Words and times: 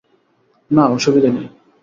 না, 0.71 0.83
অসুবিধা 0.87 1.29
নেই। 1.35 1.47